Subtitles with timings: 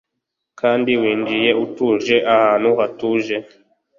[0.59, 3.35] Kandi winjiye utuje ahantu hatuje